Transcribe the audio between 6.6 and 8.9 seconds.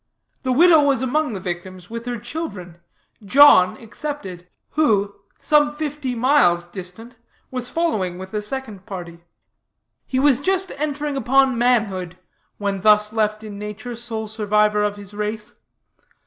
distant, was following with a second